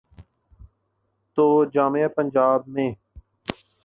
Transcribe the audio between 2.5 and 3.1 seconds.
میں۔